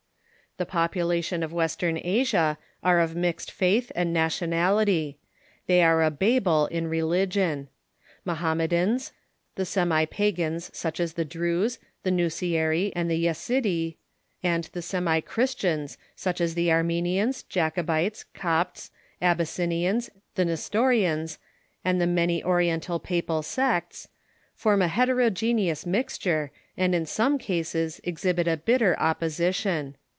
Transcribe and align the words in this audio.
The 0.57 0.65
population 0.65 1.43
of 1.43 1.53
Western 1.53 1.97
Asia 2.03 2.57
are 2.83 2.99
of 2.99 3.15
mixed 3.15 3.49
faith 3.49 3.89
and 3.95 4.11
nationality. 4.11 5.17
They 5.65 5.81
are 5.81 6.03
a 6.03 6.11
Babel 6.11 6.65
in 6.67 6.87
religion. 6.87 7.69
Mohamme 8.25 8.67
dans; 8.67 9.13
the 9.55 9.63
semi 9.65 10.03
pagans, 10.03 10.69
such 10.77 10.99
as 10.99 11.13
the 11.13 11.23
Druze, 11.23 11.79
the 12.03 12.11
Nusairy, 12.11 12.91
and 12.93 13.09
the 13.09 13.15
Yesidee; 13.23 13.95
and 14.43 14.65
the 14.73 14.81
semi 14.81 15.21
Christians, 15.21 15.97
such 16.17 16.41
as 16.41 16.53
the 16.53 16.69
Armenians, 16.69 17.43
Jac 17.43 17.77
obites, 17.77 18.25
Copts, 18.33 18.91
Abyssinians, 19.21 20.09
the 20.35 20.43
Nestorians, 20.43 21.37
and 21.85 22.01
the 22.01 22.05
many 22.05 22.43
Ori 22.43 22.67
etital 22.67 23.01
papal 23.01 23.41
sects, 23.41 24.09
form 24.53 24.81
a 24.81 24.89
heterogeneous 24.89 25.85
mixture, 25.85 26.51
and 26.75 26.93
in 26.93 27.05
some 27.05 27.37
cases 27.37 28.01
exhibit 28.03 28.49
a 28.49 28.57
bitter 28.57 28.99
opposition. 28.99 29.95